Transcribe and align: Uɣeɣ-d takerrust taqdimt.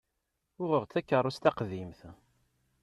Uɣeɣ-d 0.61 0.89
takerrust 0.93 1.43
taqdimt. 1.43 1.99